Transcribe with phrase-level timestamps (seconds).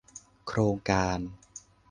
[0.47, 1.19] โครงการ